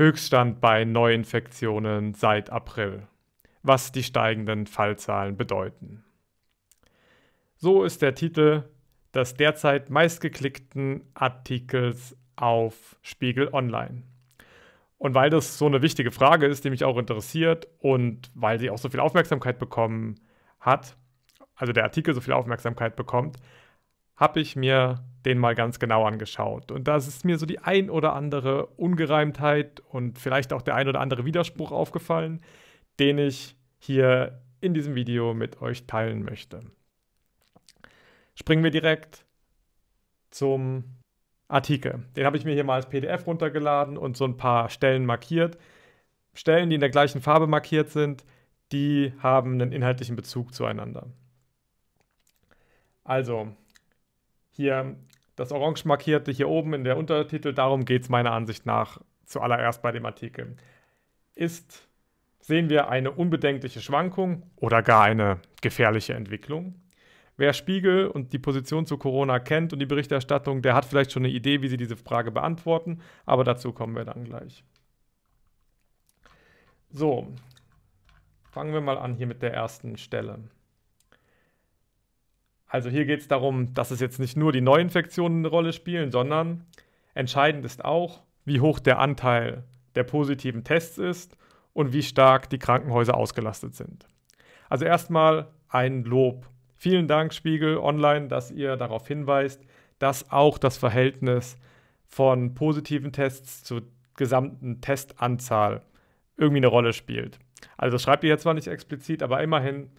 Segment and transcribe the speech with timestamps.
[0.00, 3.06] Höchststand bei Neuinfektionen seit April,
[3.62, 6.02] was die steigenden Fallzahlen bedeuten.
[7.58, 8.64] So ist der Titel
[9.12, 14.04] des derzeit meistgeklickten Artikels auf Spiegel Online.
[14.96, 18.70] Und weil das so eine wichtige Frage ist, die mich auch interessiert und weil sie
[18.70, 20.14] auch so viel Aufmerksamkeit bekommen
[20.60, 20.96] hat,
[21.56, 23.36] also der Artikel so viel Aufmerksamkeit bekommt,
[24.20, 26.70] habe ich mir den mal ganz genau angeschaut.
[26.70, 30.88] Und da ist mir so die ein oder andere Ungereimtheit und vielleicht auch der ein
[30.88, 32.40] oder andere Widerspruch aufgefallen,
[32.98, 36.60] den ich hier in diesem Video mit euch teilen möchte.
[38.34, 39.24] Springen wir direkt
[40.30, 40.84] zum
[41.48, 42.04] Artikel.
[42.16, 45.58] Den habe ich mir hier mal als PDF runtergeladen und so ein paar Stellen markiert.
[46.34, 48.24] Stellen, die in der gleichen Farbe markiert sind,
[48.72, 51.08] die haben einen inhaltlichen Bezug zueinander.
[53.02, 53.48] Also,
[54.60, 54.96] hier
[55.36, 59.80] das orange markierte hier oben in der Untertitel, darum geht es meiner Ansicht nach zuallererst
[59.80, 60.56] bei dem Artikel.
[61.34, 61.88] Ist,
[62.40, 66.74] sehen wir eine unbedenkliche Schwankung oder gar eine gefährliche Entwicklung?
[67.38, 71.24] Wer Spiegel und die Position zu Corona kennt und die Berichterstattung, der hat vielleicht schon
[71.24, 74.62] eine Idee, wie sie diese Frage beantworten, aber dazu kommen wir dann gleich.
[76.90, 77.28] So,
[78.50, 80.40] fangen wir mal an hier mit der ersten Stelle.
[82.70, 86.12] Also hier geht es darum, dass es jetzt nicht nur die Neuinfektionen eine Rolle spielen,
[86.12, 86.64] sondern
[87.14, 89.64] entscheidend ist auch, wie hoch der Anteil
[89.96, 91.36] der positiven Tests ist
[91.72, 94.06] und wie stark die Krankenhäuser ausgelastet sind.
[94.68, 96.46] Also erstmal ein Lob.
[96.76, 99.60] Vielen Dank, Spiegel Online, dass ihr darauf hinweist,
[99.98, 101.58] dass auch das Verhältnis
[102.06, 103.82] von positiven Tests zur
[104.16, 105.82] gesamten Testanzahl
[106.36, 107.40] irgendwie eine Rolle spielt.
[107.76, 109.90] Also das schreibt ihr jetzt zwar nicht explizit, aber immerhin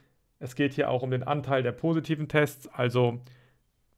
[0.42, 3.22] es geht hier auch um den Anteil der positiven Tests, also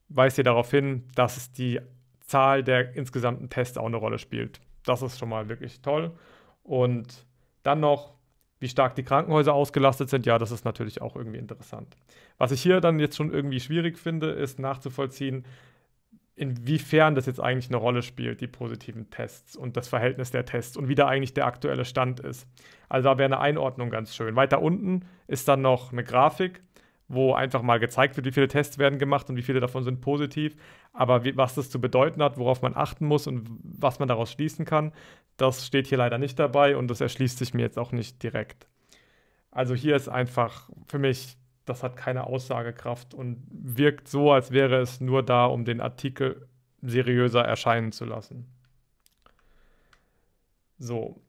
[0.09, 1.79] weist ihr darauf hin, dass die
[2.19, 4.59] Zahl der insgesamten Tests auch eine Rolle spielt.
[4.85, 6.11] Das ist schon mal wirklich toll.
[6.61, 7.25] Und
[7.63, 8.13] dann noch,
[8.59, 11.95] wie stark die Krankenhäuser ausgelastet sind, ja, das ist natürlich auch irgendwie interessant.
[12.37, 15.45] Was ich hier dann jetzt schon irgendwie schwierig finde, ist nachzuvollziehen,
[16.35, 20.75] inwiefern das jetzt eigentlich eine Rolle spielt, die positiven Tests und das Verhältnis der Tests
[20.75, 22.47] und wie da eigentlich der aktuelle Stand ist.
[22.89, 24.35] Also da wäre eine Einordnung ganz schön.
[24.35, 26.63] Weiter unten ist dann noch eine Grafik,
[27.07, 30.01] wo einfach mal gezeigt wird, wie viele Tests werden gemacht und wie viele davon sind
[30.01, 30.55] positiv.
[30.91, 34.31] Aber wie, was das zu bedeuten hat, worauf man achten muss und was man daraus
[34.31, 34.91] schließen kann,
[35.37, 38.67] das steht hier leider nicht dabei und das erschließt sich mir jetzt auch nicht direkt.
[39.51, 44.81] Also hier ist einfach für mich das hat keine Aussagekraft und wirkt so, als wäre
[44.81, 46.47] es nur da, um den Artikel
[46.81, 48.47] seriöser erscheinen zu lassen.
[50.77, 51.21] So,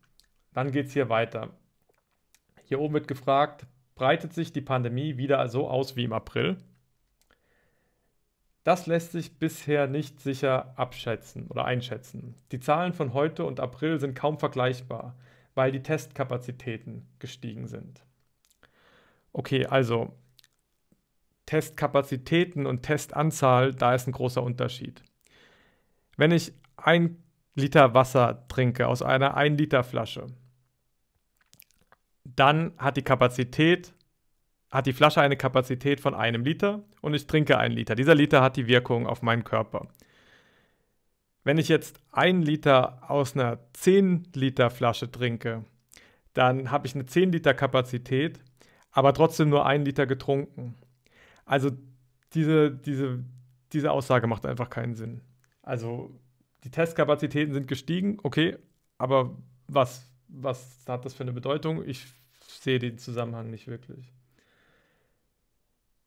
[0.52, 1.50] dann geht es hier weiter.
[2.64, 6.56] Hier oben wird gefragt, breitet sich die Pandemie wieder so aus wie im April?
[8.64, 12.34] Das lässt sich bisher nicht sicher abschätzen oder einschätzen.
[12.50, 15.14] Die Zahlen von heute und April sind kaum vergleichbar,
[15.54, 18.02] weil die Testkapazitäten gestiegen sind.
[19.34, 20.14] Okay, also
[21.46, 25.02] Testkapazitäten und Testanzahl, da ist ein großer Unterschied.
[26.16, 27.22] Wenn ich ein
[27.54, 30.26] Liter Wasser trinke aus einer 1 Liter Flasche,
[32.24, 33.92] dann hat die Kapazität,
[34.70, 37.94] hat die Flasche eine Kapazität von einem Liter und ich trinke einen Liter.
[37.94, 39.88] Dieser Liter hat die Wirkung auf meinen Körper.
[41.44, 45.64] Wenn ich jetzt ein Liter aus einer 10 Liter Flasche trinke,
[46.32, 48.40] dann habe ich eine 10 Liter Kapazität,
[48.90, 50.74] aber trotzdem nur ein Liter getrunken.
[51.44, 51.70] Also
[52.32, 53.24] diese, diese,
[53.72, 55.20] diese Aussage macht einfach keinen Sinn.
[55.62, 56.10] Also
[56.64, 58.56] die Testkapazitäten sind gestiegen, okay,
[58.98, 59.36] aber
[59.68, 61.86] was, was hat das für eine Bedeutung?
[61.86, 62.06] Ich
[62.46, 64.12] sehe den Zusammenhang nicht wirklich.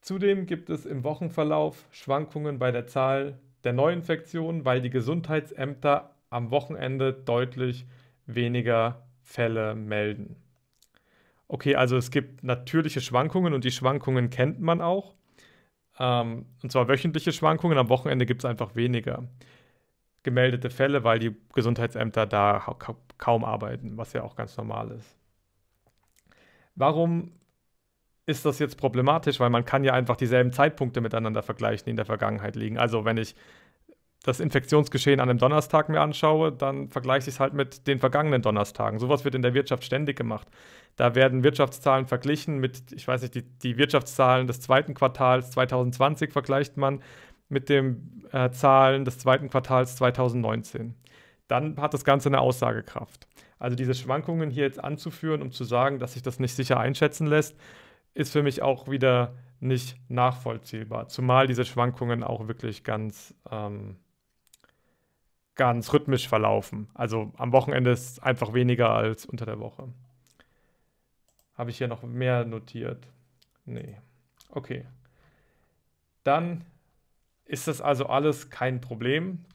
[0.01, 6.51] Zudem gibt es im Wochenverlauf Schwankungen bei der Zahl der Neuinfektionen, weil die Gesundheitsämter am
[6.51, 7.85] Wochenende deutlich
[8.25, 10.37] weniger Fälle melden.
[11.49, 15.13] Okay, also es gibt natürliche Schwankungen und die Schwankungen kennt man auch.
[16.00, 17.78] Ähm, und zwar wöchentliche Schwankungen.
[17.78, 19.24] Am Wochenende gibt es einfach weniger
[20.24, 25.17] gemeldete Fälle, weil die Gesundheitsämter da ka kaum arbeiten, was ja auch ganz normal ist.
[26.76, 27.32] Warum
[28.28, 29.40] ist das jetzt problematisch?
[29.40, 32.78] Weil man kann ja einfach dieselben Zeitpunkte miteinander vergleichen, die in der Vergangenheit liegen.
[32.78, 33.35] Also wenn ich
[34.28, 38.41] das Infektionsgeschehen an einem Donnerstag mir anschaue, dann vergleiche ich es halt mit den vergangenen
[38.41, 39.00] Donnerstagen.
[39.00, 40.50] Sowas wird in der Wirtschaft ständig gemacht.
[40.97, 46.34] Da werden Wirtschaftszahlen verglichen mit, ich weiß nicht, die, die Wirtschaftszahlen des zweiten Quartals 2020
[46.34, 47.02] vergleicht man
[47.47, 50.94] mit den äh, Zahlen des zweiten Quartals 2019.
[51.47, 53.29] Dann hat das Ganze eine Aussagekraft.
[53.59, 57.28] Also diese Schwankungen hier jetzt anzuführen, um zu sagen, dass sich das nicht sicher einschätzen
[57.28, 57.56] lässt,
[58.14, 61.08] ist für mich auch wieder nicht nachvollziehbar.
[61.08, 63.96] Zumal diese Schwankungen auch wirklich ganz, ähm,
[65.57, 66.87] ganz rhythmisch verlaufen.
[66.93, 69.89] Also am Wochenende ist einfach weniger als unter der Woche.
[71.55, 73.07] Habe ich hier noch mehr notiert?
[73.65, 73.97] Nee.
[74.49, 74.85] Okay.
[76.23, 76.63] Dann
[77.45, 79.45] ist das also alles kein Problem,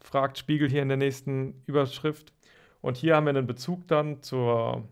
[0.00, 2.32] fragt Spiegel hier in der nächsten Überschrift.
[2.80, 4.86] Und hier haben wir einen Bezug dann zur,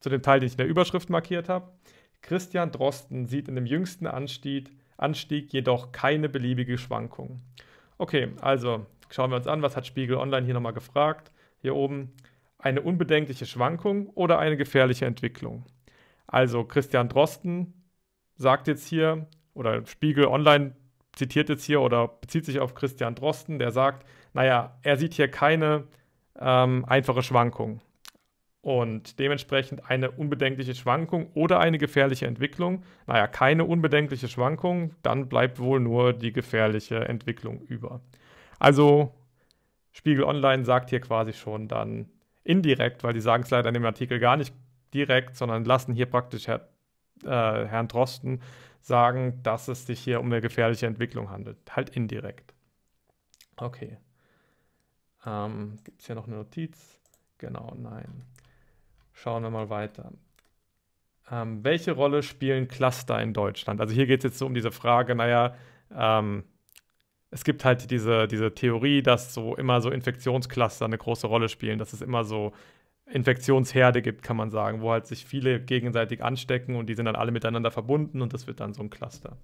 [0.00, 1.72] zu dem Teil, den ich in der Überschrift markiert habe.
[2.20, 7.40] Christian Drosten sieht in dem jüngsten Anstieg, Anstieg jedoch keine beliebige Schwankung.
[7.96, 11.32] Okay, also schauen wir uns an, was hat Spiegel Online hier nochmal gefragt.
[11.58, 12.12] Hier oben
[12.58, 15.64] eine unbedenkliche Schwankung oder eine gefährliche Entwicklung.
[16.26, 17.74] Also Christian Drosten
[18.36, 20.76] sagt jetzt hier, oder Spiegel Online
[21.12, 25.28] zitiert jetzt hier oder bezieht sich auf Christian Drosten, der sagt, naja, er sieht hier
[25.28, 25.84] keine
[26.38, 27.80] ähm, einfache Schwankung
[28.62, 32.84] und dementsprechend eine unbedenkliche Schwankung oder eine gefährliche Entwicklung.
[33.06, 38.00] Naja, keine unbedenkliche Schwankung, dann bleibt wohl nur die gefährliche Entwicklung über.
[38.60, 39.12] Also
[39.90, 42.08] Spiegel Online sagt hier quasi schon dann
[42.44, 44.54] indirekt, weil die sagen es leider in dem Artikel gar nicht
[44.94, 46.68] direkt, sondern lassen hier praktisch Herr,
[47.24, 48.40] äh, Herrn Drosten
[48.80, 51.58] sagen, dass es sich hier um eine gefährliche Entwicklung handelt.
[51.74, 52.54] Halt indirekt.
[53.56, 53.98] Okay.
[55.26, 56.98] Ähm, Gibt es hier noch eine Notiz?
[57.38, 58.22] Genau, nein.
[59.12, 60.12] Schauen wir mal weiter.
[61.30, 63.80] Ähm, welche Rolle spielen Cluster in Deutschland?
[63.80, 65.54] Also hier geht es jetzt so um diese Frage, naja,
[65.94, 66.44] ähm,
[67.30, 71.78] es gibt halt diese, diese Theorie, dass so immer so Infektionscluster eine große Rolle spielen,
[71.78, 72.52] dass es immer so
[73.06, 77.16] Infektionsherde gibt, kann man sagen, wo halt sich viele gegenseitig anstecken und die sind dann
[77.16, 79.36] alle miteinander verbunden und das wird dann so ein Cluster.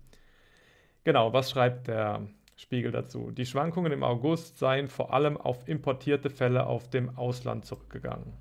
[1.04, 3.30] Genau, was schreibt der Spiegel dazu?
[3.30, 8.32] Die Schwankungen im August seien vor allem auf importierte Fälle auf dem Ausland zurückgegangen.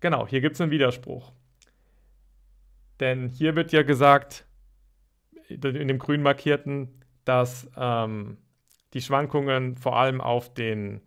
[0.00, 1.32] Genau, hier gibt es einen Widerspruch.
[3.00, 4.46] Denn hier wird ja gesagt,
[5.48, 8.38] in dem grün markierten, dass ähm,
[8.92, 11.00] die Schwankungen vor allem auf den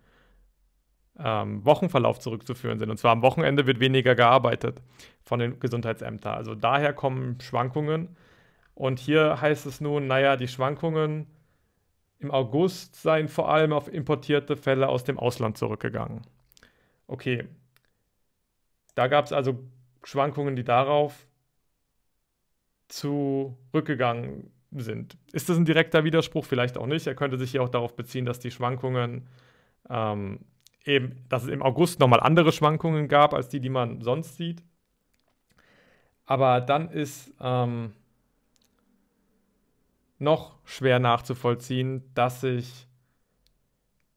[1.18, 2.90] ähm, Wochenverlauf zurückzuführen sind.
[2.90, 4.82] Und zwar am Wochenende wird weniger gearbeitet
[5.24, 6.36] von den Gesundheitsämtern.
[6.36, 8.16] Also daher kommen Schwankungen.
[8.76, 11.28] Und hier heißt es nun, naja, die Schwankungen
[12.20, 16.22] im August seien vor allem auf importierte Fälle aus dem Ausland zurückgegangen.
[17.08, 17.48] Okay.
[18.96, 19.60] Da gab es also
[20.04, 21.27] Schwankungen, die darauf
[22.88, 25.18] zurückgegangen sind.
[25.32, 26.46] Ist das ein direkter Widerspruch?
[26.46, 27.08] Vielleicht auch nicht.
[27.08, 29.28] Er könnte sich hier auch darauf beziehen, dass die Schwankungen
[29.90, 30.40] ähm,
[30.84, 34.64] eben, dass es im August nochmal andere Schwankungen gab, als die, die man sonst sieht.
[36.26, 37.94] Aber dann ist ähm,
[40.20, 42.88] noch schwer nachzuvollziehen, dass sich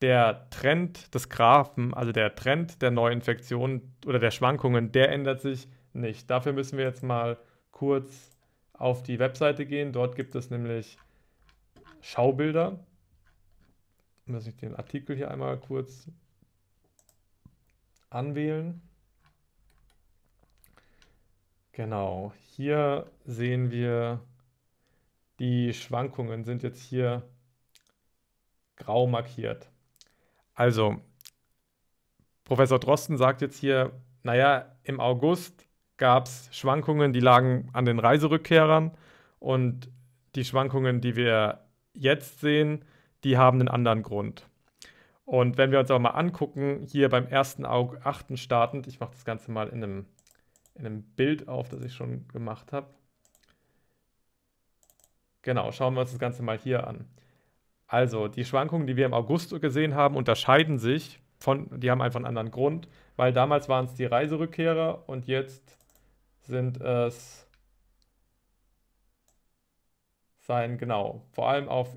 [0.00, 5.68] der Trend des Graphen, also der Trend der Neuinfektionen oder der Schwankungen, der ändert sich
[5.92, 6.30] nicht.
[6.30, 7.38] Dafür müssen wir jetzt mal
[7.70, 8.29] kurz
[8.80, 9.92] auf die Webseite gehen.
[9.92, 10.98] Dort gibt es nämlich
[12.00, 12.82] Schaubilder.
[14.24, 16.08] Muss ich den Artikel hier einmal kurz
[18.08, 18.80] anwählen.
[21.72, 24.20] Genau, hier sehen wir,
[25.38, 27.22] die Schwankungen sind jetzt hier
[28.76, 29.70] grau markiert.
[30.54, 31.00] Also,
[32.44, 33.92] Professor Drosten sagt jetzt hier,
[34.22, 35.66] naja, im August
[36.00, 38.90] gab es Schwankungen, die lagen an den Reiserückkehrern
[39.38, 39.88] und
[40.34, 41.60] die Schwankungen, die wir
[41.92, 42.84] jetzt sehen,
[43.22, 44.46] die haben einen anderen Grund.
[45.26, 48.36] Und wenn wir uns aber mal angucken, hier beim 1.8.
[48.38, 50.06] startend, ich mache das Ganze mal in einem,
[50.74, 52.88] in einem Bild auf, das ich schon gemacht habe.
[55.42, 57.06] Genau, schauen wir uns das Ganze mal hier an.
[57.86, 62.18] Also, die Schwankungen, die wir im August gesehen haben, unterscheiden sich von, die haben einfach
[62.18, 65.76] einen anderen Grund, weil damals waren es die Reiserückkehrer und jetzt
[66.50, 67.46] sind es
[70.40, 71.96] sein, genau, vor allem auf,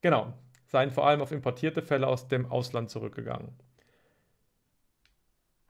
[0.00, 0.32] genau,
[0.66, 3.50] seien vor allem auf importierte Fälle aus dem Ausland zurückgegangen.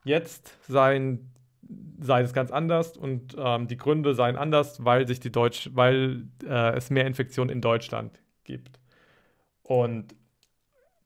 [0.03, 1.33] Jetzt seien,
[1.99, 6.27] sei es ganz anders und ähm, die Gründe seien anders, weil sich die Deutsch, weil
[6.45, 8.79] äh, es mehr Infektionen in Deutschland gibt.
[9.63, 10.15] Und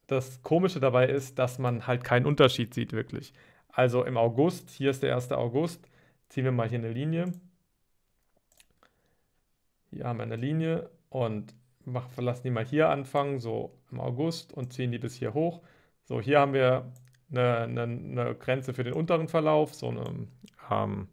[0.05, 3.33] das Komische dabei ist, dass man halt keinen Unterschied sieht wirklich.
[3.71, 5.31] Also im August, hier ist der 1.
[5.31, 5.87] August,
[6.29, 7.31] ziehen wir mal hier eine Linie.
[9.91, 11.53] Hier haben wir eine Linie und
[12.17, 15.61] lassen die mal hier anfangen, so im August und ziehen die bis hier hoch.
[16.03, 16.91] So, hier haben wir
[17.31, 20.27] eine, eine, eine Grenze für den unteren Verlauf, so eine,
[20.69, 21.07] ähm,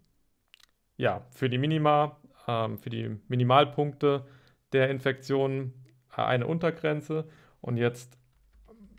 [0.97, 4.27] ja, für die Minima, ähm, für die Minimalpunkte
[4.73, 5.73] der Infektion
[6.17, 7.29] äh, eine Untergrenze.
[7.61, 8.19] Und jetzt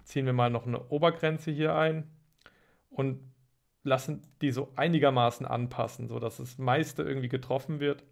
[0.04, 2.10] ziehen wir mal noch eine Obergrenze hier ein
[2.90, 3.20] und
[3.90, 8.06] lassen die so einigermaßen anpassen, sodass das meiste irgendwie getroffen wird.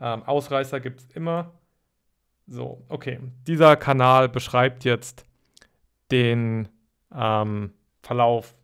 [0.00, 1.52] Ähm, Ausreißer gibt es immer.
[2.46, 3.18] So, okay.
[3.46, 5.24] Dieser Kanal beschreibt jetzt
[6.10, 6.68] den
[7.12, 7.72] ähm,
[8.02, 8.54] Verlauf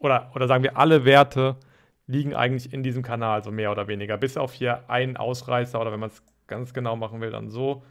[0.00, 1.56] oder, oder sagen wir, alle Werte
[2.06, 4.16] liegen eigentlich in diesem Kanal, so mehr oder weniger.
[4.16, 7.84] Bis auf hier einen Ausreißer oder wenn man es ganz genau machen will, dann so.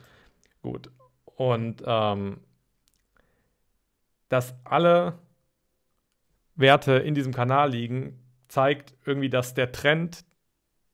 [0.62, 0.89] Gut.
[1.25, 2.39] Und ähm,
[4.30, 5.20] dass alle
[6.57, 10.25] Werte in diesem Kanal liegen, zeigt irgendwie, dass der Trend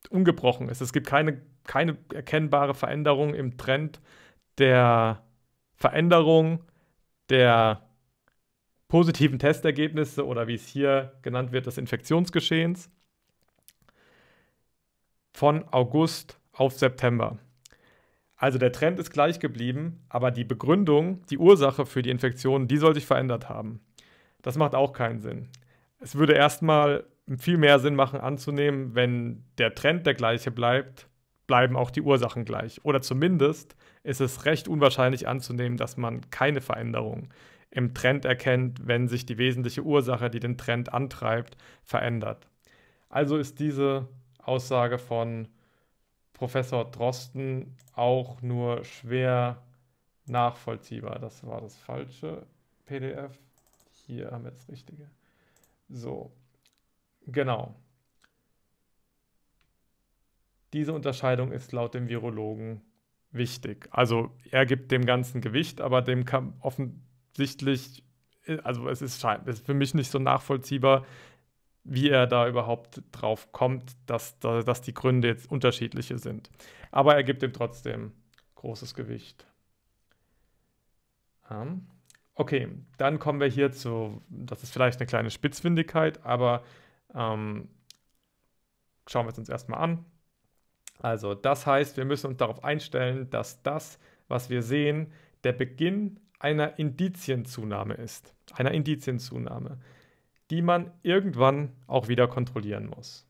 [0.10, 0.82] ungebrochen ist.
[0.82, 4.01] Es gibt keine, keine erkennbare Veränderung im Trend
[4.58, 5.24] der
[5.75, 6.63] Veränderung
[7.29, 7.82] der
[8.88, 12.91] positiven Testergebnisse oder wie es hier genannt wird, des Infektionsgeschehens
[15.34, 17.39] von August auf September.
[18.36, 22.77] Also der Trend ist gleich geblieben, aber die Begründung, die Ursache für die Infektion, die
[22.77, 23.79] soll sich verändert haben.
[24.44, 25.50] Das macht auch keinen Sinn.
[26.00, 27.06] Es würde erstmal
[27.38, 31.08] viel mehr Sinn machen anzunehmen, wenn der Trend der gleiche bleibt,
[31.48, 32.84] bleiben auch die Ursachen gleich.
[32.84, 37.30] Oder zumindest ist es recht unwahrscheinlich anzunehmen, dass man keine Veränderung
[37.72, 42.48] im Trend erkennt, wenn sich die wesentliche Ursache, die den Trend antreibt, verändert.
[43.10, 44.08] Also ist diese
[44.40, 45.48] Aussage von
[46.34, 49.62] Professor Drosten auch nur schwer
[50.26, 51.20] nachvollziehbar.
[51.20, 52.46] Das war das falsche
[52.86, 53.40] PDF.
[54.06, 55.10] Hier haben wir das richtige.
[55.90, 56.32] So,
[57.26, 57.76] genau.
[60.74, 62.82] Diese Unterscheidung ist laut dem Virologen
[63.32, 63.88] wichtig.
[63.92, 68.04] Also er gibt dem Ganzen Gewicht, aber dem kann offensichtlich,
[68.64, 71.06] also es ist, es ist für mich nicht so nachvollziehbar,
[71.84, 76.50] wie er da überhaupt drauf kommt, dass, dass die Gründe jetzt unterschiedliche sind.
[76.92, 78.14] Aber er gibt ihm trotzdem
[78.56, 79.46] großes Gewicht.
[82.36, 86.63] Okay, dann kommen wir hier zu, das ist vielleicht eine kleine Spitzfindigkeit, aber
[87.13, 87.70] ähm,
[89.08, 90.06] schauen wir es uns erstmal an.
[91.00, 95.12] Also das heißt, wir müssen uns darauf einstellen, dass das, was wir sehen,
[95.44, 98.34] der Beginn einer Indizienzunahme ist.
[98.54, 99.80] Einer Indizienzunahme
[100.54, 103.28] die man irgendwann auch wieder kontrollieren muss.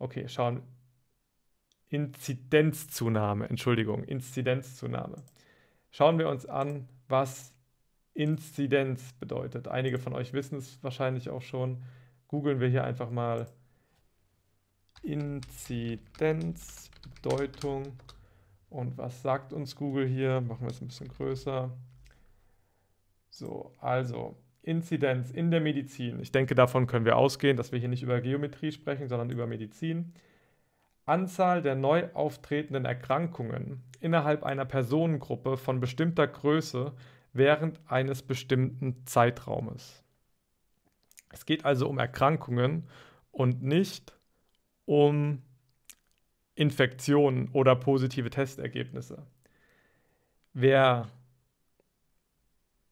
[0.00, 0.62] Okay, schauen.
[1.88, 5.22] Inzidenzzunahme, Entschuldigung, Inzidenzzunahme.
[5.92, 7.54] Schauen wir uns an, was
[8.18, 9.68] Inzidenz bedeutet.
[9.68, 11.84] Einige von euch wissen es wahrscheinlich auch schon.
[12.26, 13.46] Googeln wir hier einfach mal
[15.04, 17.92] Inzidenzbedeutung.
[18.70, 20.40] Und was sagt uns Google hier?
[20.40, 21.70] Machen wir es ein bisschen größer.
[23.30, 26.18] So, also Inzidenz in der Medizin.
[26.18, 29.46] Ich denke, davon können wir ausgehen, dass wir hier nicht über Geometrie sprechen, sondern über
[29.46, 30.12] Medizin.
[31.06, 36.94] Anzahl der neu auftretenden Erkrankungen innerhalb einer Personengruppe von bestimmter Größe
[37.32, 40.02] während eines bestimmten Zeitraumes.
[41.30, 42.88] Es geht also um Erkrankungen
[43.30, 44.16] und nicht
[44.86, 45.42] um
[46.54, 49.26] Infektionen oder positive Testergebnisse.
[50.54, 51.08] Wer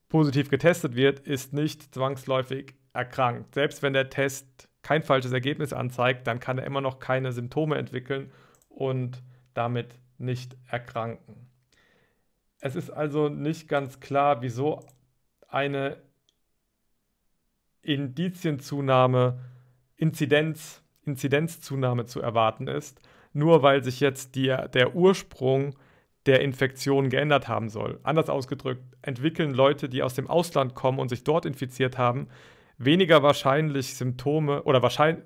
[0.09, 3.55] positiv getestet wird, ist nicht zwangsläufig erkrankt.
[3.55, 7.77] Selbst wenn der Test kein falsches Ergebnis anzeigt, dann kann er immer noch keine Symptome
[7.77, 8.31] entwickeln
[8.69, 11.46] und damit nicht erkranken.
[12.67, 14.85] Es ist also nicht ganz klar, wieso
[15.47, 15.99] eine
[17.81, 19.39] Indizienzunahme,
[19.95, 23.01] Inzidenz, Inzidenzzunahme zu erwarten ist,
[23.33, 25.77] nur weil sich jetzt die, der Ursprung
[26.27, 28.01] der Infektion geändert haben soll.
[28.03, 32.27] Anders ausgedrückt, entwickeln Leute, die aus dem Ausland kommen und sich dort infiziert haben,
[32.79, 35.25] weniger wahrscheinlich Symptome oder wahrscheinlich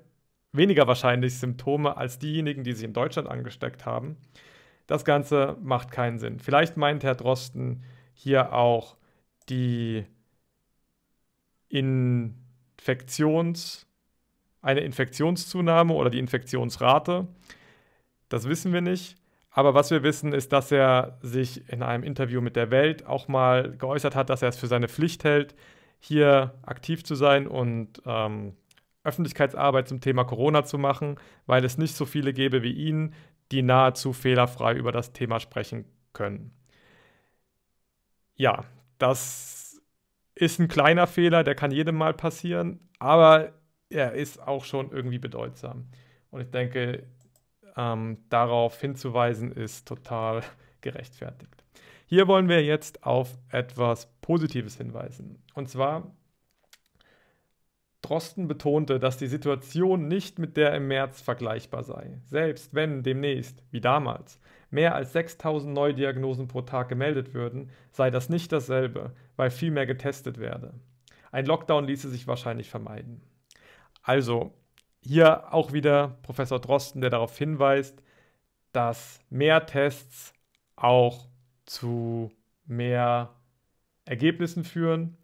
[0.51, 4.17] weniger wahrscheinlich Symptome als diejenigen, die sich in Deutschland angesteckt haben.
[4.87, 6.39] Das Ganze macht keinen Sinn.
[6.39, 7.83] Vielleicht meint Herr Drosten
[8.13, 8.97] hier auch
[9.49, 10.05] die
[11.69, 13.87] Infektions,
[14.61, 17.27] eine Infektionszunahme oder die Infektionsrate.
[18.29, 19.17] Das wissen wir nicht.
[19.51, 23.27] Aber was wir wissen, ist, dass er sich in einem Interview mit der Welt auch
[23.27, 25.55] mal geäußert hat, dass er es für seine Pflicht hält,
[25.99, 28.53] hier aktiv zu sein und ähm,
[29.03, 33.13] Öffentlichkeitsarbeit zum Thema Corona zu machen, weil es nicht so viele gäbe wie ihn,
[33.51, 36.53] die nahezu fehlerfrei über das Thema sprechen können.
[38.35, 38.63] Ja,
[38.97, 39.81] das
[40.35, 43.53] ist ein kleiner Fehler, der kann jedem mal passieren, aber
[43.89, 45.87] er ist auch schon irgendwie bedeutsam.
[46.31, 47.03] Und ich denke,
[47.75, 50.41] ähm, darauf hinzuweisen, ist total
[50.81, 51.63] gerechtfertigt.
[52.05, 55.41] Hier wollen wir jetzt auf etwas Positives hinweisen.
[55.53, 56.13] Und zwar,
[58.11, 62.19] Drosten betonte, dass die Situation nicht mit der im März vergleichbar sei.
[62.25, 64.37] Selbst wenn demnächst, wie damals,
[64.69, 69.85] mehr als 6000 Neudiagnosen pro Tag gemeldet würden, sei das nicht dasselbe, weil viel mehr
[69.85, 70.73] getestet werde.
[71.31, 73.21] Ein Lockdown ließe sich wahrscheinlich vermeiden.
[74.03, 74.51] Also,
[74.99, 78.03] hier auch wieder Professor Drosten, der darauf hinweist,
[78.73, 80.33] dass mehr Tests
[80.75, 81.29] auch
[81.65, 82.29] zu
[82.65, 83.29] mehr
[84.03, 85.15] Ergebnissen führen,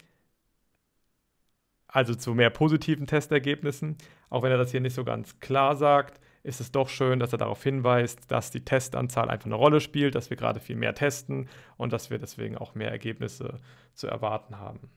[1.97, 3.97] also zu mehr positiven Testergebnissen.
[4.29, 7.31] Auch wenn er das hier nicht so ganz klar sagt, ist es doch schön, dass
[7.31, 10.93] er darauf hinweist, dass die Testanzahl einfach eine Rolle spielt, dass wir gerade viel mehr
[10.93, 13.55] testen und dass wir deswegen auch mehr Ergebnisse
[13.95, 14.91] zu erwarten haben.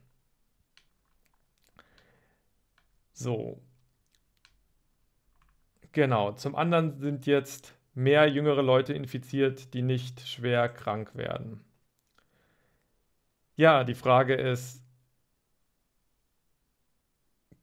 [3.15, 3.63] So.
[5.93, 6.33] Genau.
[6.33, 11.65] Zum anderen sind jetzt mehr jüngere Leute infiziert, die nicht schwer krank werden.
[13.57, 14.85] Ja, die Frage ist,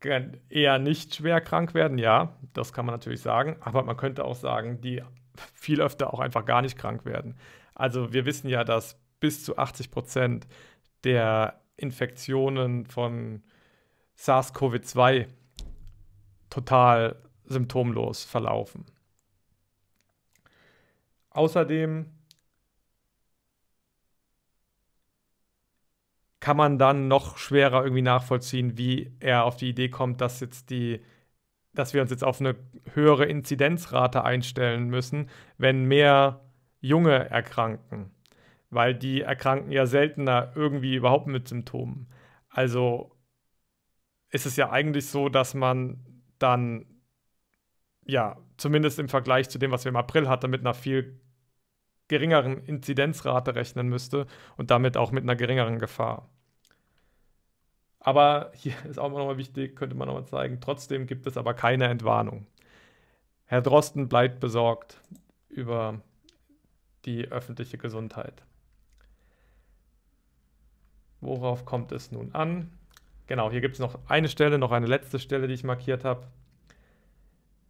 [0.04, 4.36] eher nicht schwer krank werden, ja, das kann man natürlich sagen, aber man könnte auch
[4.36, 5.04] sagen, die
[5.54, 7.36] viel öfter auch einfach gar nicht krank werden.
[7.74, 10.48] Also wir wissen ja, dass bis zu 80 Prozent
[11.04, 13.44] der Infektionen von
[14.18, 15.28] SARS-CoV-2
[16.50, 18.86] total symptomlos verlaufen.
[21.30, 22.17] Außerdem
[26.40, 30.70] kann man dann noch schwerer irgendwie nachvollziehen, wie er auf die Idee kommt, dass jetzt
[30.70, 31.02] die,
[31.74, 32.56] dass wir uns jetzt auf eine
[32.94, 36.42] höhere Inzidenzrate einstellen müssen, wenn mehr
[36.80, 38.12] Junge erkranken.
[38.70, 42.08] Weil die erkranken ja seltener irgendwie überhaupt mit Symptomen.
[42.50, 43.16] Also
[44.30, 46.04] ist es ja eigentlich so, dass man
[46.38, 46.86] dann
[48.08, 51.20] ja, zumindest im Vergleich zu dem, was wir im April hatten, mit einer viel
[52.08, 56.30] geringeren Inzidenzrate rechnen müsste und damit auch mit einer geringeren Gefahr.
[58.00, 61.88] Aber hier ist auch nochmal wichtig, könnte man nochmal zeigen, trotzdem gibt es aber keine
[61.88, 62.48] Entwarnung.
[63.46, 65.02] Herr Drosten bleibt besorgt
[65.50, 66.02] über
[67.06, 68.44] die öffentliche Gesundheit.
[71.22, 72.72] Worauf kommt es nun an?
[73.28, 76.28] Genau, hier gibt es noch eine Stelle, noch eine letzte Stelle, die ich markiert habe.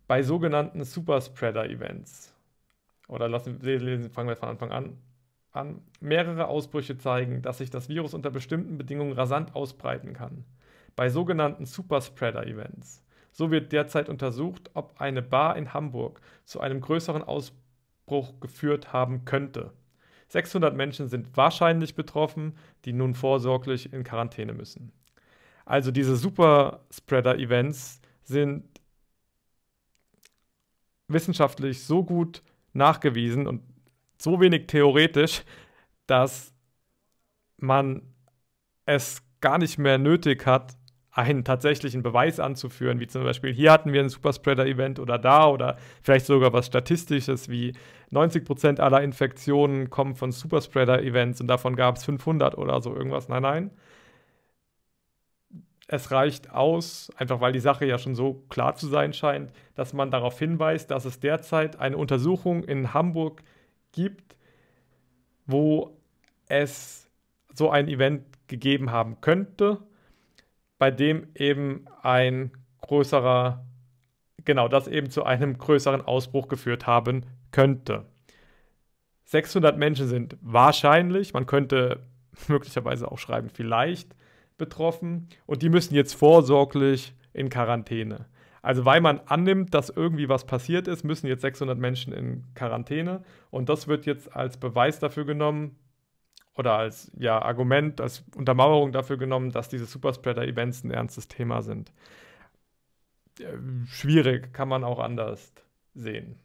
[0.07, 2.36] Bei sogenannten Superspreader-Events
[3.07, 4.97] oder lassen lesen, fangen wir von Anfang an
[5.57, 5.81] an.
[5.99, 10.45] Mehrere Ausbrüche zeigen, dass sich das Virus unter bestimmten Bedingungen rasant ausbreiten kann.
[10.95, 13.03] Bei sogenannten Superspreader-Events.
[13.31, 19.25] So wird derzeit untersucht, ob eine Bar in Hamburg zu einem größeren Ausbruch geführt haben
[19.25, 19.73] könnte.
[20.29, 24.91] 600 Menschen sind wahrscheinlich betroffen, die nun vorsorglich in Quarantäne müssen.
[25.65, 28.63] Also diese Superspreader-Events sind
[31.07, 32.41] wissenschaftlich so gut
[32.77, 33.61] nachgewiesen und
[34.17, 35.43] so wenig theoretisch,
[36.07, 36.53] dass
[37.57, 38.01] man
[38.85, 40.77] es gar nicht mehr nötig hat,
[41.11, 45.77] einen tatsächlichen Beweis anzuführen, wie zum Beispiel hier hatten wir ein Superspreader-Event oder da oder
[46.03, 47.73] vielleicht sogar was Statistisches wie
[48.11, 53.29] 90% aller Infektionen kommen von Superspreader-Events und davon gab es 500 oder so irgendwas.
[53.29, 53.71] Nein, nein.
[55.87, 59.93] Es reicht aus, einfach weil die Sache ja schon so klar zu sein scheint, dass
[59.93, 63.41] man darauf hinweist, dass es derzeit eine Untersuchung in Hamburg
[63.93, 64.35] gibt,
[65.45, 65.97] wo
[66.49, 67.09] es
[67.53, 69.79] so ein Event gegeben haben könnte,
[70.77, 73.65] bei dem eben ein größerer,
[74.43, 78.05] genau das eben zu einem größeren Ausbruch geführt haben könnte.
[79.25, 82.03] 600 Menschen sind wahrscheinlich, man könnte
[82.47, 84.15] möglicherweise auch schreiben, vielleicht
[84.57, 88.25] betroffen und die müssen jetzt vorsorglich in Quarantäne.
[88.61, 93.23] Also weil man annimmt, dass irgendwie was passiert ist, müssen jetzt 600 Menschen in Quarantäne
[93.49, 95.77] und das wird jetzt als Beweis dafür genommen
[96.55, 101.91] oder als ja, Argument, als Untermauerung dafür genommen, dass diese Superspreader-Events ein ernstes Thema sind.
[103.39, 105.53] Äh, schwierig, kann man auch anders
[105.93, 106.39] sehen.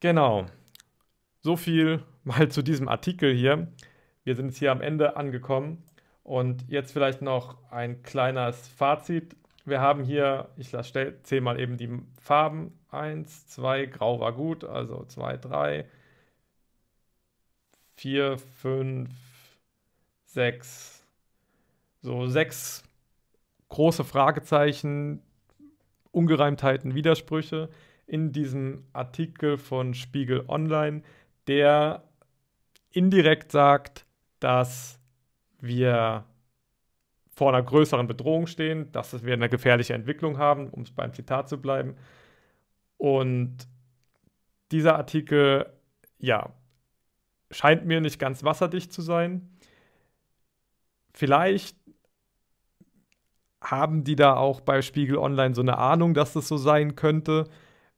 [0.00, 0.46] Genau.
[1.40, 3.68] So viel mal zu diesem Artikel hier.
[4.26, 5.84] Wir sind jetzt hier am Ende angekommen
[6.24, 9.36] und jetzt vielleicht noch ein kleines Fazit.
[9.64, 12.76] Wir haben hier, ich zähle mal eben die Farben.
[12.90, 15.88] 1, 2, grau war gut, also 2, 3,
[17.94, 19.10] 4, 5,
[20.24, 21.04] 6.
[22.00, 22.82] So sechs
[23.68, 25.22] große Fragezeichen,
[26.10, 27.68] Ungereimtheiten, Widersprüche
[28.08, 31.02] in diesem Artikel von Spiegel Online,
[31.46, 32.02] der
[32.90, 34.05] indirekt sagt,
[34.46, 35.00] dass
[35.58, 36.24] wir
[37.34, 41.48] vor einer größeren Bedrohung stehen, dass wir eine gefährliche Entwicklung haben, um es beim Zitat
[41.48, 41.96] zu bleiben.
[42.96, 43.56] Und
[44.70, 45.66] dieser Artikel,
[46.18, 46.52] ja,
[47.50, 49.50] scheint mir nicht ganz wasserdicht zu sein.
[51.12, 51.76] Vielleicht
[53.60, 57.48] haben die da auch bei Spiegel Online so eine Ahnung, dass das so sein könnte,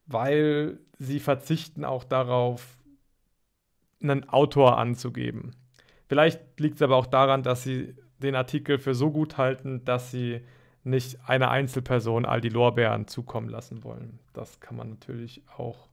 [0.07, 2.75] weil sie verzichten auch darauf,
[4.01, 5.51] einen Autor anzugeben.
[6.09, 10.09] Vielleicht liegt es aber auch daran, dass sie den Artikel für so gut halten, dass
[10.09, 10.41] sie
[10.83, 14.19] nicht einer Einzelperson all die Lorbeeren zukommen lassen wollen.
[14.33, 15.87] Das kann man natürlich auch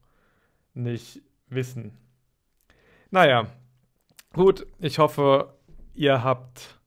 [0.72, 1.98] nicht wissen.
[3.10, 3.46] Naja,
[4.32, 5.54] gut, ich hoffe,
[5.94, 6.80] ihr habt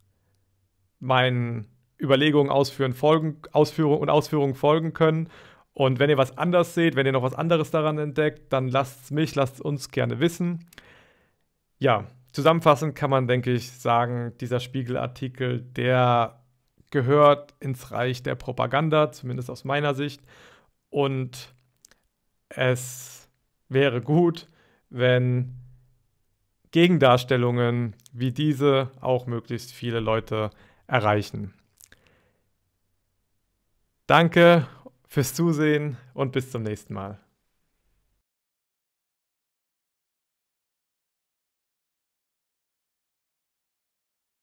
[1.00, 1.68] meinen
[2.02, 5.30] Überlegungen, Ausführen, folgen, Ausführung und Ausführungen folgen können.
[5.74, 9.04] Und wenn ihr was anders seht, wenn ihr noch was anderes daran entdeckt, dann lasst
[9.04, 10.66] es mich, lasst uns gerne wissen.
[11.78, 16.44] Ja, zusammenfassend kann man, denke ich, sagen, dieser Spiegelartikel, der
[16.92, 20.22] gehört ins Reich der Propaganda, zumindest aus meiner Sicht.
[20.90, 21.54] Und
[22.50, 23.30] es
[23.68, 24.48] wäre gut,
[24.90, 25.56] wenn
[26.72, 30.50] Gegendarstellungen wie diese auch möglichst viele Leute
[30.88, 31.54] erreichen.
[34.08, 34.68] Danke
[35.08, 37.20] fürs Zusehen und bis zum nächsten Mal.